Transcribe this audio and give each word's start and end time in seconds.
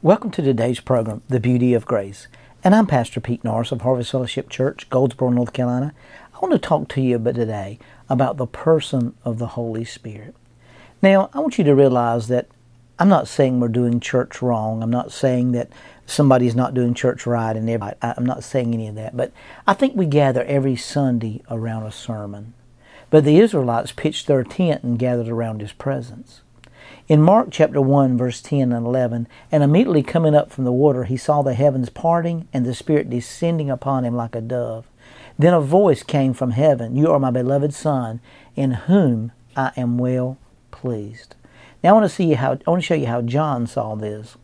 Welcome 0.00 0.30
to 0.30 0.42
today's 0.42 0.78
program, 0.78 1.22
The 1.26 1.40
Beauty 1.40 1.74
of 1.74 1.84
Grace. 1.84 2.28
And 2.62 2.72
I'm 2.72 2.86
Pastor 2.86 3.18
Pete 3.20 3.42
Norris 3.42 3.72
of 3.72 3.80
Harvest 3.80 4.12
Fellowship 4.12 4.48
Church, 4.48 4.88
Goldsboro, 4.90 5.30
North 5.30 5.52
Carolina. 5.52 5.92
I 6.32 6.38
want 6.38 6.52
to 6.52 6.58
talk 6.60 6.86
to 6.90 7.00
you 7.00 7.16
about 7.16 7.34
today 7.34 7.80
about 8.08 8.36
the 8.36 8.46
person 8.46 9.16
of 9.24 9.40
the 9.40 9.48
Holy 9.48 9.84
Spirit. 9.84 10.36
Now, 11.02 11.30
I 11.34 11.40
want 11.40 11.58
you 11.58 11.64
to 11.64 11.74
realize 11.74 12.28
that 12.28 12.46
I'm 13.00 13.08
not 13.08 13.26
saying 13.26 13.58
we're 13.58 13.66
doing 13.66 13.98
church 13.98 14.40
wrong. 14.40 14.84
I'm 14.84 14.90
not 14.90 15.10
saying 15.10 15.50
that 15.52 15.68
somebody's 16.06 16.54
not 16.54 16.74
doing 16.74 16.94
church 16.94 17.26
right 17.26 17.56
and 17.56 17.68
everybody. 17.68 17.96
I'm 18.00 18.24
not 18.24 18.44
saying 18.44 18.74
any 18.74 18.86
of 18.86 18.94
that. 18.94 19.16
But 19.16 19.32
I 19.66 19.74
think 19.74 19.96
we 19.96 20.06
gather 20.06 20.44
every 20.44 20.76
Sunday 20.76 21.42
around 21.50 21.82
a 21.82 21.90
sermon. 21.90 22.54
But 23.10 23.24
the 23.24 23.40
Israelites 23.40 23.90
pitched 23.90 24.28
their 24.28 24.44
tent 24.44 24.84
and 24.84 24.96
gathered 24.96 25.28
around 25.28 25.60
his 25.60 25.72
presence. 25.72 26.42
In 27.08 27.22
Mark 27.22 27.48
chapter 27.50 27.80
1, 27.80 28.16
verse 28.18 28.40
10 28.42 28.72
and 28.72 28.86
11, 28.86 29.28
and 29.50 29.62
immediately 29.62 30.02
coming 30.02 30.34
up 30.34 30.50
from 30.50 30.64
the 30.64 30.72
water, 30.72 31.04
he 31.04 31.16
saw 31.16 31.42
the 31.42 31.54
heavens 31.54 31.88
parting 31.88 32.48
and 32.52 32.66
the 32.66 32.74
Spirit 32.74 33.08
descending 33.08 33.70
upon 33.70 34.04
him 34.04 34.14
like 34.14 34.34
a 34.34 34.40
dove. 34.40 34.86
Then 35.38 35.54
a 35.54 35.60
voice 35.60 36.02
came 36.02 36.34
from 36.34 36.50
heaven 36.50 36.96
You 36.96 37.10
are 37.12 37.18
my 37.18 37.30
beloved 37.30 37.72
Son, 37.72 38.20
in 38.56 38.72
whom 38.72 39.32
I 39.56 39.72
am 39.76 39.98
well 39.98 40.36
pleased. 40.70 41.34
Now 41.82 41.90
I 41.90 41.92
want 41.92 42.04
to 42.04 42.14
see 42.14 42.32
how 42.32 42.58
I 42.66 42.70
want 42.70 42.82
to 42.82 42.86
show 42.86 42.94
you 42.94 43.06
how 43.06 43.22
John 43.22 43.66
saw 43.66 43.94
this. 43.94 44.36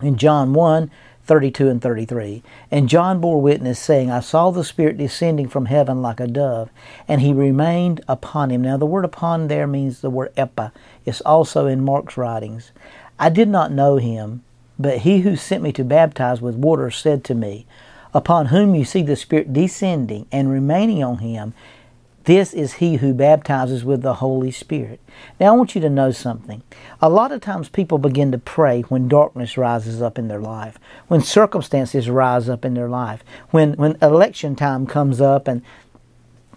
In 0.00 0.16
John 0.16 0.52
1, 0.52 0.90
32 1.26 1.68
and 1.68 1.82
33. 1.82 2.42
And 2.70 2.88
John 2.88 3.20
bore 3.20 3.40
witness, 3.42 3.78
saying, 3.78 4.10
I 4.10 4.20
saw 4.20 4.50
the 4.50 4.64
Spirit 4.64 4.96
descending 4.96 5.48
from 5.48 5.66
heaven 5.66 6.00
like 6.00 6.20
a 6.20 6.26
dove, 6.26 6.70
and 7.08 7.20
he 7.20 7.32
remained 7.32 8.00
upon 8.08 8.50
him. 8.50 8.62
Now, 8.62 8.76
the 8.76 8.86
word 8.86 9.04
upon 9.04 9.48
there 9.48 9.66
means 9.66 10.00
the 10.00 10.10
word 10.10 10.32
epi. 10.36 10.68
It's 11.04 11.20
also 11.22 11.66
in 11.66 11.84
Mark's 11.84 12.16
writings. 12.16 12.70
I 13.18 13.28
did 13.28 13.48
not 13.48 13.72
know 13.72 13.96
him, 13.96 14.44
but 14.78 14.98
he 14.98 15.20
who 15.20 15.36
sent 15.36 15.62
me 15.62 15.72
to 15.72 15.84
baptize 15.84 16.40
with 16.40 16.54
water 16.54 16.90
said 16.90 17.24
to 17.24 17.34
me, 17.34 17.66
Upon 18.14 18.46
whom 18.46 18.74
you 18.74 18.84
see 18.84 19.02
the 19.02 19.16
Spirit 19.16 19.52
descending 19.52 20.26
and 20.32 20.50
remaining 20.50 21.04
on 21.04 21.18
him, 21.18 21.52
this 22.26 22.52
is 22.52 22.74
he 22.74 22.96
who 22.96 23.14
baptizes 23.14 23.84
with 23.84 24.02
the 24.02 24.14
Holy 24.14 24.50
Spirit. 24.50 25.00
Now, 25.38 25.54
I 25.54 25.56
want 25.56 25.76
you 25.76 25.80
to 25.80 25.88
know 25.88 26.10
something. 26.10 26.62
A 27.00 27.08
lot 27.08 27.30
of 27.30 27.40
times 27.40 27.68
people 27.68 27.98
begin 27.98 28.32
to 28.32 28.38
pray 28.38 28.82
when 28.82 29.06
darkness 29.06 29.56
rises 29.56 30.02
up 30.02 30.18
in 30.18 30.26
their 30.26 30.40
life, 30.40 30.76
when 31.06 31.20
circumstances 31.20 32.10
rise 32.10 32.48
up 32.48 32.64
in 32.64 32.74
their 32.74 32.88
life, 32.88 33.22
when, 33.50 33.74
when 33.74 33.96
election 34.02 34.56
time 34.56 34.86
comes 34.86 35.20
up 35.20 35.46
and 35.46 35.62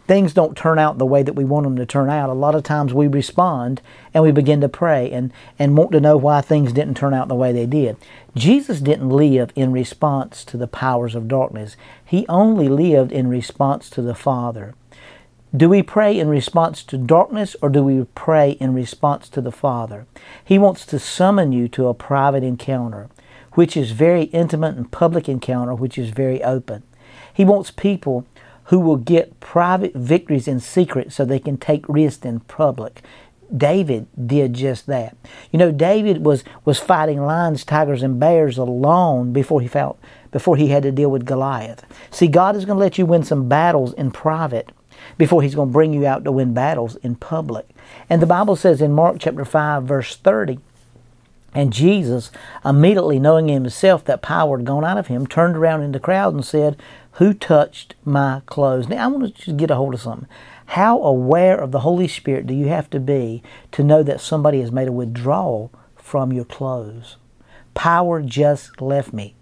things 0.08 0.34
don't 0.34 0.58
turn 0.58 0.80
out 0.80 0.98
the 0.98 1.06
way 1.06 1.22
that 1.22 1.34
we 1.34 1.46
want 1.46 1.66
them 1.66 1.76
to 1.76 1.86
turn 1.86 2.10
out. 2.10 2.32
A 2.32 2.34
lot 2.34 2.56
of 2.56 2.64
times 2.64 2.92
we 2.92 3.06
respond 3.06 3.80
and 4.12 4.24
we 4.24 4.32
begin 4.32 4.60
to 4.62 4.68
pray 4.68 5.12
and, 5.12 5.32
and 5.60 5.78
want 5.78 5.92
to 5.92 6.02
know 6.02 6.18
why 6.18 6.42
things 6.42 6.74
didn't 6.74 6.98
turn 6.98 7.14
out 7.14 7.28
the 7.28 7.36
way 7.36 7.52
they 7.52 7.68
did. 7.68 7.96
Jesus 8.36 8.80
didn't 8.82 9.12
live 9.12 9.52
in 9.56 9.72
response 9.72 10.44
to 10.46 10.58
the 10.58 10.68
powers 10.68 11.14
of 11.14 11.28
darkness, 11.28 11.78
He 12.04 12.26
only 12.28 12.68
lived 12.68 13.12
in 13.12 13.28
response 13.28 13.88
to 13.92 14.02
the 14.02 14.16
Father. 14.16 14.74
Do 15.56 15.68
we 15.68 15.82
pray 15.82 16.20
in 16.20 16.30
response 16.30 16.84
to 16.84 16.96
darkness 16.96 17.56
or 17.60 17.70
do 17.70 17.84
we 17.84 18.06
pray 18.14 18.52
in 18.52 18.76
response 18.76 19.28
to 19.30 19.42
the 19.42 19.52
Father? 19.52 20.06
He 20.46 20.60
wants 20.60 20.86
to 20.86 21.00
summon 21.00 21.52
you 21.52 21.68
to 21.70 21.88
a 21.88 21.96
private 21.96 22.44
encounter, 22.44 23.10
which 23.54 23.76
is 23.76 23.90
very 23.90 24.26
intimate 24.26 24.78
and 24.78 24.92
public 24.92 25.28
encounter, 25.28 25.74
which 25.74 25.98
is 25.98 26.12
very 26.12 26.44
open. 26.44 26.84
He 27.34 27.46
wants 27.46 27.72
people 27.72 28.28
who 28.66 28.80
will 28.80 28.98
get 28.98 29.40
private 29.40 29.96
victories 29.96 30.48
in 30.48 30.60
secret 30.60 31.12
so 31.12 31.26
they 31.26 31.40
can 31.40 31.58
take 31.58 31.90
risks 31.90 32.26
in 32.26 32.42
public. 32.42 33.02
David 33.56 34.06
did 34.28 34.54
just 34.54 34.86
that. 34.86 35.18
You 35.52 35.58
know, 35.58 35.72
David 35.72 36.24
was, 36.24 36.44
was 36.64 36.78
fighting 36.78 37.26
lions, 37.26 37.66
tigers, 37.66 38.04
and 38.04 38.20
bears 38.20 38.60
alone 38.60 39.34
before 39.34 39.62
he 39.62 39.68
felt 39.68 40.00
before 40.32 40.58
he 40.58 40.68
had 40.68 40.84
to 40.84 40.92
deal 40.92 41.10
with 41.10 41.26
Goliath. 41.26 41.84
See, 42.12 42.28
God 42.28 42.56
is 42.56 42.64
going 42.64 42.78
to 42.78 42.80
let 42.80 43.00
you 43.00 43.08
win 43.08 43.24
some 43.24 43.50
battles 43.50 43.94
in 43.94 44.12
private 44.12 44.72
before 45.18 45.42
he's 45.42 45.56
going 45.56 45.70
to 45.70 45.74
bring 45.74 45.94
you 45.94 46.06
out 46.06 46.24
to 46.24 46.32
win 46.32 46.54
battles 46.54 46.96
in 46.98 47.16
public. 47.16 47.68
And 48.10 48.22
the 48.22 48.28
Bible 48.28 48.56
says 48.56 48.82
in 48.82 48.92
Mark 48.94 49.18
chapter 49.20 49.46
5 49.46 49.84
verse 49.84 50.16
30, 50.16 50.60
and 51.54 51.74
Jesus, 51.74 52.32
immediately 52.64 53.20
knowing 53.20 53.48
himself 53.48 54.06
that 54.06 54.22
power 54.22 54.58
had 54.58 54.68
gone 54.68 54.86
out 54.86 55.00
of 55.00 55.08
him, 55.08 55.26
turned 55.26 55.58
around 55.58 55.82
in 55.82 55.94
the 55.94 56.00
crowd 56.00 56.34
and 56.34 56.46
said, 56.46 56.78
Who 57.14 57.34
touched 57.34 57.96
my 58.06 58.42
clothes? 58.46 58.88
Now 58.88 59.04
I 59.04 59.08
want 59.08 59.36
to 59.36 59.44
just 59.44 59.58
get 59.58 59.72
a 59.72 59.76
hold 59.76 59.96
of 59.96 60.02
something. 60.02 60.30
How 60.68 61.02
aware 61.02 61.58
of 61.58 61.72
the 61.72 61.80
Holy 61.80 62.08
Spirit 62.08 62.46
do 62.46 62.54
you 62.54 62.68
have 62.68 62.90
to 62.92 63.00
be 63.00 63.42
to 63.72 63.84
know 63.84 64.04
that 64.04 64.22
somebody 64.22 64.62
has 64.62 64.72
made 64.72 64.88
a 64.88 64.92
withdrawal 64.92 65.72
from 65.96 66.32
your 66.32 66.46
clothes? 66.46 67.18
Power 67.74 68.22
just 68.22 68.80
left 68.80 69.12
me. 69.12 69.36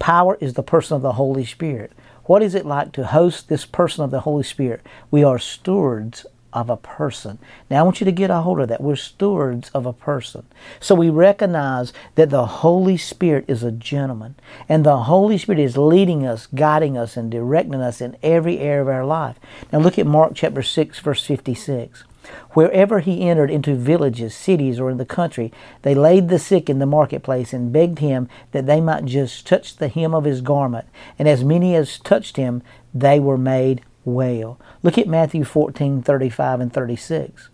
Power 0.00 0.36
is 0.40 0.54
the 0.54 0.64
person 0.64 0.96
of 0.96 1.02
the 1.02 1.12
Holy 1.12 1.44
Spirit. 1.44 1.92
What 2.26 2.42
is 2.42 2.54
it 2.54 2.64
like 2.64 2.92
to 2.92 3.06
host 3.06 3.48
this 3.48 3.66
person 3.66 4.02
of 4.02 4.10
the 4.10 4.20
Holy 4.20 4.44
Spirit? 4.44 4.80
We 5.10 5.22
are 5.22 5.38
stewards 5.38 6.24
of 6.54 6.70
a 6.70 6.76
person. 6.76 7.38
Now 7.68 7.80
I 7.80 7.82
want 7.82 8.00
you 8.00 8.04
to 8.06 8.12
get 8.12 8.30
a 8.30 8.40
hold 8.40 8.60
of 8.60 8.68
that. 8.68 8.80
We're 8.80 8.96
stewards 8.96 9.70
of 9.74 9.84
a 9.84 9.92
person. 9.92 10.46
So 10.80 10.94
we 10.94 11.10
recognize 11.10 11.92
that 12.14 12.30
the 12.30 12.46
Holy 12.46 12.96
Spirit 12.96 13.44
is 13.48 13.62
a 13.62 13.72
gentleman. 13.72 14.36
And 14.68 14.86
the 14.86 15.02
Holy 15.02 15.36
Spirit 15.36 15.60
is 15.60 15.76
leading 15.76 16.24
us, 16.26 16.46
guiding 16.46 16.96
us, 16.96 17.16
and 17.16 17.30
directing 17.30 17.74
us 17.74 18.00
in 18.00 18.16
every 18.22 18.58
area 18.58 18.82
of 18.82 18.88
our 18.88 19.04
life. 19.04 19.38
Now 19.72 19.80
look 19.80 19.98
at 19.98 20.06
Mark 20.06 20.32
chapter 20.34 20.62
6, 20.62 20.98
verse 21.00 21.26
56. 21.26 22.04
Wherever 22.52 23.00
he 23.00 23.28
entered 23.28 23.50
into 23.50 23.74
villages, 23.74 24.34
cities, 24.34 24.80
or 24.80 24.90
in 24.90 24.96
the 24.96 25.04
country, 25.04 25.52
they 25.82 25.94
laid 25.94 26.28
the 26.28 26.38
sick 26.38 26.70
in 26.70 26.78
the 26.78 26.86
marketplace 26.86 27.52
and 27.52 27.72
begged 27.72 27.98
him 27.98 28.28
that 28.52 28.66
they 28.66 28.80
might 28.80 29.04
just 29.04 29.46
touch 29.46 29.76
the 29.76 29.88
hem 29.88 30.14
of 30.14 30.24
his 30.24 30.40
garment. 30.40 30.86
And 31.18 31.28
as 31.28 31.44
many 31.44 31.74
as 31.74 31.98
touched 31.98 32.36
him, 32.36 32.62
they 32.92 33.20
were 33.20 33.38
made 33.38 33.82
well. 34.04 34.60
Look 34.82 34.98
at 34.98 35.08
Matthew 35.08 35.44
14 35.44 36.02
35 36.02 36.60
and 36.60 36.72
36. 36.72 37.48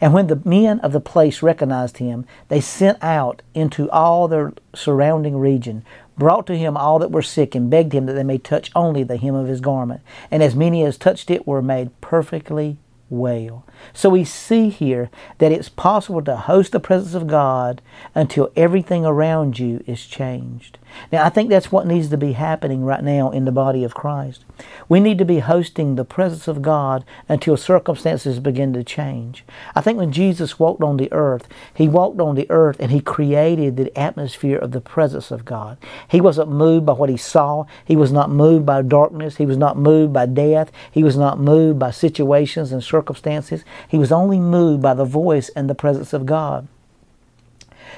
And 0.00 0.12
when 0.12 0.26
the 0.26 0.42
men 0.44 0.80
of 0.80 0.90
the 0.90 1.00
place 1.00 1.42
recognized 1.42 1.98
him, 1.98 2.26
they 2.48 2.60
sent 2.60 2.98
out 3.00 3.40
into 3.54 3.88
all 3.92 4.26
their 4.26 4.52
surrounding 4.74 5.36
region, 5.36 5.84
brought 6.18 6.44
to 6.48 6.58
him 6.58 6.76
all 6.76 6.98
that 6.98 7.12
were 7.12 7.22
sick, 7.22 7.54
and 7.54 7.70
begged 7.70 7.92
him 7.92 8.06
that 8.06 8.14
they 8.14 8.24
may 8.24 8.38
touch 8.38 8.72
only 8.74 9.04
the 9.04 9.16
hem 9.16 9.36
of 9.36 9.46
his 9.46 9.60
garment. 9.60 10.00
And 10.28 10.42
as 10.42 10.56
many 10.56 10.82
as 10.84 10.98
touched 10.98 11.30
it 11.30 11.46
were 11.46 11.62
made 11.62 12.00
perfectly 12.00 12.78
well. 13.12 13.64
So 13.92 14.08
we 14.08 14.24
see 14.24 14.70
here 14.70 15.10
that 15.38 15.52
it's 15.52 15.68
possible 15.68 16.22
to 16.22 16.36
host 16.36 16.72
the 16.72 16.80
presence 16.80 17.14
of 17.14 17.26
God 17.26 17.82
until 18.14 18.50
everything 18.56 19.04
around 19.04 19.58
you 19.58 19.84
is 19.86 20.06
changed. 20.06 20.78
Now, 21.10 21.24
I 21.24 21.28
think 21.28 21.50
that's 21.50 21.72
what 21.72 21.86
needs 21.86 22.08
to 22.10 22.16
be 22.16 22.32
happening 22.32 22.84
right 22.84 23.02
now 23.02 23.30
in 23.30 23.44
the 23.44 23.52
body 23.52 23.84
of 23.84 23.94
Christ. 23.94 24.44
We 24.88 25.00
need 25.00 25.18
to 25.18 25.24
be 25.24 25.40
hosting 25.40 25.94
the 25.94 26.04
presence 26.04 26.48
of 26.48 26.62
God 26.62 27.04
until 27.28 27.56
circumstances 27.56 28.40
begin 28.40 28.72
to 28.74 28.84
change. 28.84 29.44
I 29.74 29.80
think 29.80 29.98
when 29.98 30.12
Jesus 30.12 30.58
walked 30.58 30.82
on 30.82 30.96
the 30.96 31.12
earth, 31.12 31.48
he 31.74 31.88
walked 31.88 32.20
on 32.20 32.34
the 32.34 32.50
earth 32.50 32.76
and 32.80 32.90
he 32.90 33.00
created 33.00 33.76
the 33.76 33.96
atmosphere 33.98 34.58
of 34.58 34.72
the 34.72 34.80
presence 34.80 35.30
of 35.30 35.44
God. 35.44 35.78
He 36.08 36.20
wasn't 36.20 36.50
moved 36.50 36.86
by 36.86 36.92
what 36.92 37.10
he 37.10 37.16
saw, 37.16 37.64
he 37.84 37.96
was 37.96 38.12
not 38.12 38.30
moved 38.30 38.66
by 38.66 38.82
darkness, 38.82 39.36
he 39.36 39.46
was 39.46 39.56
not 39.56 39.78
moved 39.78 40.12
by 40.12 40.26
death, 40.26 40.70
he 40.90 41.02
was 41.02 41.16
not 41.16 41.40
moved 41.40 41.78
by 41.78 41.90
situations 41.90 42.72
and 42.72 42.82
circumstances. 42.82 43.64
He 43.88 43.98
was 43.98 44.12
only 44.12 44.38
moved 44.38 44.82
by 44.82 44.94
the 44.94 45.04
voice 45.04 45.48
and 45.50 45.68
the 45.68 45.74
presence 45.74 46.12
of 46.12 46.26
God. 46.26 46.68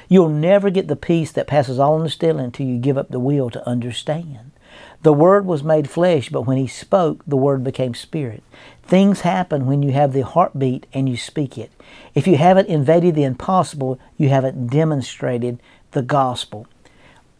You'll 0.07 0.29
never 0.29 0.69
get 0.69 0.87
the 0.87 0.95
peace 0.95 1.31
that 1.31 1.47
passes 1.47 1.79
all 1.79 1.95
understanding 1.95 2.45
until 2.45 2.67
you 2.67 2.77
give 2.77 2.97
up 2.97 3.09
the 3.09 3.19
will 3.19 3.49
to 3.49 3.67
understand. 3.67 4.51
The 5.03 5.13
Word 5.13 5.45
was 5.45 5.63
made 5.63 5.89
flesh, 5.89 6.29
but 6.29 6.43
when 6.43 6.57
He 6.57 6.67
spoke, 6.67 7.23
the 7.25 7.37
Word 7.37 7.63
became 7.63 7.93
spirit. 7.93 8.43
Things 8.83 9.21
happen 9.21 9.65
when 9.65 9.83
you 9.83 9.91
have 9.91 10.13
the 10.13 10.25
heartbeat 10.25 10.85
and 10.93 11.07
you 11.07 11.17
speak 11.17 11.57
it. 11.57 11.71
If 12.13 12.27
you 12.27 12.37
haven't 12.37 12.67
invaded 12.67 13.15
the 13.15 13.23
impossible, 13.23 13.99
you 14.17 14.29
haven't 14.29 14.67
demonstrated 14.67 15.59
the 15.91 16.01
gospel. 16.01 16.67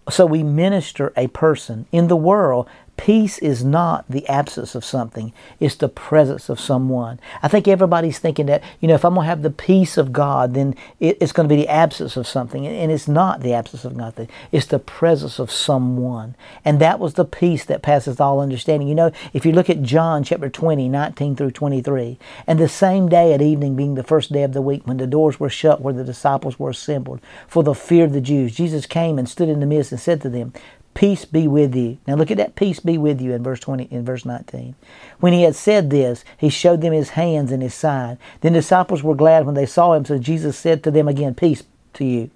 So 0.10 0.26
we 0.26 0.44
minister 0.44 1.12
a 1.18 1.28
person. 1.28 1.88
In 1.92 2.08
the 2.08 2.16
world, 2.16 2.70
Peace 2.98 3.38
is 3.40 3.64
not 3.64 4.06
the 4.10 4.26
absence 4.28 4.74
of 4.74 4.86
something, 4.86 5.34
it's 5.60 5.76
the 5.76 5.90
presence 5.90 6.48
of 6.48 6.60
someone. 6.62 7.20
I 7.44 7.50
think 7.50 7.68
everybody's 7.68 8.20
thinking 8.20 8.46
that, 8.46 8.64
you 8.80 8.88
know, 8.88 8.96
if 8.96 9.04
I'm 9.04 9.16
going 9.16 9.26
to 9.26 9.30
have 9.30 9.42
the 9.42 9.50
peace 9.50 9.98
of 9.98 10.14
God, 10.14 10.54
then 10.54 10.76
it's 11.02 11.34
going 11.34 11.48
to 11.50 11.54
be 11.54 11.62
the 11.62 11.68
absence 11.68 12.16
of 12.16 12.26
something. 12.26 12.66
And 12.66 12.92
it's 12.92 13.08
not 13.08 13.42
the 13.42 13.54
absence 13.54 13.84
of 13.84 13.98
nothing, 13.98 14.30
it's 14.52 14.66
the 14.66 14.80
presence 14.80 15.40
of 15.40 15.52
someone. 15.52 16.36
And 16.64 16.80
that 16.80 17.00
was 17.00 17.16
the 17.16 17.26
peace 17.26 17.66
that 17.66 17.82
passes 17.82 18.20
all 18.20 18.40
understanding. 18.40 18.88
You 18.88 18.96
know, 18.96 19.12
if 19.34 19.46
you 19.46 19.52
look 19.52 19.70
at 19.70 19.82
John 19.82 20.24
chapter 20.24 20.50
20, 20.50 20.88
19 20.88 21.36
through 21.36 21.52
23, 21.52 22.18
and 22.48 22.60
the 22.60 22.70
same 22.70 23.10
day 23.10 23.34
at 23.34 23.42
evening 23.42 23.76
being 23.76 23.96
the 23.96 24.04
first 24.04 24.32
day 24.32 24.44
of 24.44 24.54
the 24.54 24.62
week, 24.62 24.88
when 24.88 24.98
the 24.98 25.08
doors 25.08 25.38
were 25.40 25.50
shut 25.50 25.82
where 25.82 25.94
the 25.94 26.04
disciples 26.04 26.58
were 26.58 26.70
assembled 26.70 27.20
for 27.48 27.62
the 27.62 27.76
fear 27.76 28.06
of 28.06 28.14
the 28.14 28.22
Jews, 28.22 28.56
Jesus 28.56 28.86
came 28.86 29.20
and 29.20 29.28
stood 29.28 29.50
in 29.50 29.60
the 29.60 29.66
midst 29.66 29.92
and 29.92 30.00
said 30.00 30.22
to 30.22 30.30
them, 30.30 30.54
Peace 30.96 31.26
be 31.26 31.46
with 31.48 31.76
you. 31.76 31.98
Now 32.08 32.16
look 32.16 32.32
at 32.32 32.38
that 32.38 32.56
peace 32.56 32.80
be 32.80 32.98
with 32.98 33.22
you 33.22 33.34
in 33.34 33.44
verse 33.44 33.60
20 33.60 33.84
in 33.92 34.06
verse 34.06 34.26
19. 34.26 34.76
When 35.20 35.34
he 35.34 35.44
had 35.44 35.56
said 35.56 35.90
this, 35.90 36.24
he 36.38 36.50
showed 36.50 36.82
them 36.82 36.94
his 36.94 37.10
hands 37.10 37.52
and 37.52 37.62
his 37.62 37.76
side. 37.76 38.18
Then 38.42 38.54
the 38.54 38.60
disciples 38.60 39.04
were 39.04 39.14
glad 39.14 39.46
when 39.46 39.56
they 39.56 39.66
saw 39.66 39.94
him, 39.94 40.06
so 40.06 40.18
Jesus 40.18 40.58
said 40.58 40.84
to 40.84 40.92
them 40.92 41.10
again, 41.10 41.36
Peace 41.36 41.64
to 41.96 42.06
you. 42.06 42.32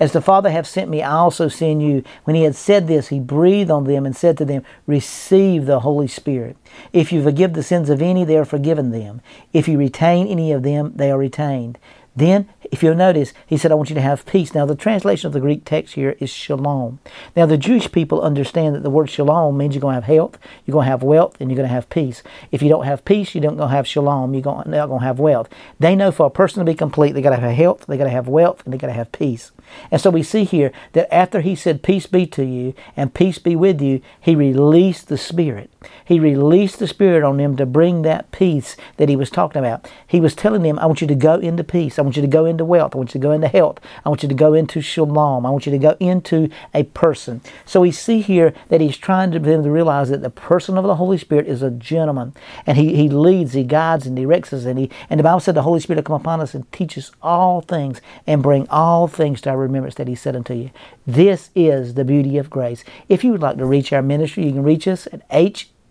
As 0.00 0.12
the 0.12 0.22
Father 0.22 0.50
hath 0.50 0.66
sent 0.66 0.90
me, 0.90 1.02
I 1.02 1.12
also 1.12 1.48
send 1.48 1.82
you. 1.82 2.02
When 2.24 2.34
he 2.34 2.44
had 2.44 2.56
said 2.56 2.88
this, 2.88 3.08
he 3.08 3.20
breathed 3.20 3.70
on 3.70 3.84
them 3.84 4.06
and 4.06 4.16
said 4.16 4.38
to 4.38 4.46
them, 4.46 4.64
Receive 4.86 5.66
the 5.66 5.80
Holy 5.80 6.08
Spirit. 6.08 6.56
If 6.94 7.12
you 7.12 7.22
forgive 7.22 7.52
the 7.52 7.62
sins 7.62 7.90
of 7.90 8.00
any, 8.00 8.24
they 8.24 8.38
are 8.38 8.46
forgiven 8.46 8.92
them. 8.92 9.20
If 9.52 9.68
you 9.68 9.76
retain 9.76 10.26
any 10.26 10.52
of 10.52 10.62
them, 10.62 10.94
they 10.96 11.10
are 11.10 11.18
retained. 11.18 11.78
Then, 12.16 12.48
if 12.70 12.82
you'll 12.82 12.94
notice, 12.94 13.32
he 13.46 13.56
said, 13.56 13.72
I 13.72 13.74
want 13.74 13.90
you 13.90 13.94
to 13.94 14.00
have 14.00 14.26
peace. 14.26 14.54
Now, 14.54 14.64
the 14.64 14.76
translation 14.76 15.26
of 15.26 15.32
the 15.32 15.40
Greek 15.40 15.64
text 15.64 15.94
here 15.94 16.16
is 16.20 16.30
shalom. 16.30 17.00
Now, 17.34 17.46
the 17.46 17.56
Jewish 17.56 17.90
people 17.90 18.22
understand 18.22 18.74
that 18.74 18.82
the 18.82 18.90
word 18.90 19.10
shalom 19.10 19.56
means 19.56 19.74
you're 19.74 19.80
going 19.80 19.94
to 19.94 20.00
have 20.00 20.14
health, 20.14 20.38
you're 20.64 20.72
going 20.72 20.86
to 20.86 20.90
have 20.90 21.02
wealth, 21.02 21.36
and 21.40 21.50
you're 21.50 21.56
going 21.56 21.68
to 21.68 21.74
have 21.74 21.90
peace. 21.90 22.22
If 22.52 22.62
you 22.62 22.68
don't 22.68 22.84
have 22.84 23.04
peace, 23.04 23.34
you 23.34 23.40
don't 23.40 23.56
going 23.56 23.70
to 23.70 23.76
have 23.76 23.88
shalom, 23.88 24.34
you're 24.34 24.44
not 24.44 24.66
going 24.66 25.00
to 25.00 25.06
have 25.06 25.18
wealth. 25.18 25.48
They 25.78 25.96
know 25.96 26.12
for 26.12 26.26
a 26.26 26.30
person 26.30 26.60
to 26.60 26.70
be 26.70 26.76
complete, 26.76 27.12
they 27.12 27.22
got 27.22 27.30
to 27.30 27.36
have 27.36 27.56
health, 27.56 27.86
they 27.86 27.96
got 27.96 28.04
to 28.04 28.10
have 28.10 28.28
wealth, 28.28 28.62
and 28.64 28.72
they 28.72 28.78
got 28.78 28.88
to 28.88 28.92
have 28.92 29.12
peace. 29.12 29.50
And 29.90 30.00
so 30.00 30.10
we 30.10 30.22
see 30.22 30.44
here 30.44 30.72
that 30.92 31.12
after 31.12 31.40
he 31.40 31.54
said, 31.54 31.82
Peace 31.82 32.06
be 32.06 32.26
to 32.28 32.44
you 32.44 32.74
and 32.96 33.14
peace 33.14 33.38
be 33.38 33.56
with 33.56 33.80
you, 33.80 34.00
he 34.20 34.34
released 34.34 35.08
the 35.08 35.18
Spirit. 35.18 35.70
He 36.04 36.20
released 36.20 36.78
the 36.78 36.86
Spirit 36.86 37.22
on 37.22 37.36
them 37.36 37.56
to 37.56 37.66
bring 37.66 38.02
that 38.02 38.30
peace 38.32 38.76
that 38.96 39.08
he 39.08 39.16
was 39.16 39.30
talking 39.30 39.60
about. 39.60 39.88
He 40.06 40.20
was 40.20 40.34
telling 40.34 40.62
them, 40.62 40.78
I 40.78 40.86
want 40.86 41.00
you 41.00 41.06
to 41.06 41.14
go 41.14 41.34
into 41.34 41.64
peace. 41.64 41.98
I 41.98 42.02
want 42.02 42.16
you 42.16 42.22
to 42.22 42.28
go 42.28 42.44
into 42.44 42.64
wealth. 42.64 42.94
I 42.94 42.98
want 42.98 43.14
you 43.14 43.20
to 43.20 43.26
go 43.26 43.32
into 43.32 43.48
health. 43.48 43.78
I 44.04 44.08
want 44.08 44.22
you 44.22 44.28
to 44.28 44.34
go 44.34 44.54
into 44.54 44.80
shalom. 44.80 45.46
I 45.46 45.50
want 45.50 45.66
you 45.66 45.72
to 45.72 45.78
go 45.78 45.96
into 46.00 46.50
a 46.74 46.84
person. 46.84 47.40
So 47.64 47.80
we 47.80 47.92
see 47.92 48.20
here 48.20 48.52
that 48.68 48.80
he's 48.80 48.96
trying 48.96 49.30
to 49.32 49.38
them 49.38 49.62
to 49.62 49.70
realize 49.70 50.10
that 50.10 50.22
the 50.22 50.30
person 50.30 50.76
of 50.76 50.84
the 50.84 50.96
Holy 50.96 51.18
Spirit 51.18 51.46
is 51.46 51.62
a 51.62 51.70
gentleman. 51.70 52.34
And 52.66 52.76
he, 52.76 52.94
he 52.94 53.08
leads, 53.08 53.54
he 53.54 53.64
guides, 53.64 54.06
and 54.06 54.16
directs 54.16 54.52
us. 54.52 54.64
And, 54.64 54.78
he, 54.78 54.90
and 55.08 55.18
the 55.18 55.24
Bible 55.24 55.40
said 55.40 55.54
the 55.54 55.62
Holy 55.62 55.80
Spirit 55.80 55.98
will 55.98 56.16
come 56.16 56.20
upon 56.20 56.40
us 56.40 56.54
and 56.54 56.70
teach 56.72 56.98
us 56.98 57.10
all 57.22 57.60
things 57.60 58.00
and 58.26 58.42
bring 58.42 58.68
all 58.68 59.08
things 59.08 59.40
to 59.42 59.50
our 59.50 59.56
remembrance 59.58 59.94
that 59.96 60.08
he 60.08 60.14
said 60.14 60.36
unto 60.36 60.54
you. 60.54 60.70
This 61.06 61.50
is 61.54 61.94
the 61.94 62.04
beauty 62.04 62.36
of 62.36 62.50
grace. 62.50 62.84
If 63.08 63.24
you 63.24 63.32
would 63.32 63.42
like 63.42 63.56
to 63.58 63.64
reach 63.64 63.92
our 63.92 64.02
ministry, 64.02 64.46
you 64.46 64.52
can 64.52 64.62
reach 64.62 64.86
us 64.86 65.08
at 65.12 65.22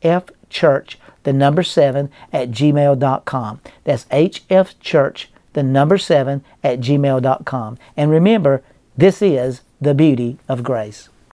hfchurch, 0.01 0.96
the 1.24 1.34
number 1.34 1.63
seven, 1.63 2.10
at 2.31 2.51
gmail.com. 2.51 3.62
That's 3.84 4.06
hfchurch, 4.06 5.25
the 5.54 5.63
number 5.63 5.98
seven, 5.98 6.44
at 6.63 6.80
gmail.com. 6.80 7.78
And 7.98 8.12
remember, 8.12 8.63
this 8.98 9.22
is 9.22 9.62
the 9.80 9.94
beauty 9.94 10.38
of 10.48 10.63
grace. 10.63 11.10